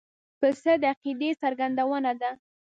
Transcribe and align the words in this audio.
پسه 0.39 0.73
د 0.81 0.83
عقیدې 0.93 1.29
څرګندونه 1.41 2.11
ده. 2.21 2.31